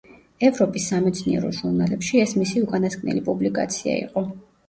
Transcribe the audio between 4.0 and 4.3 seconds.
იყო.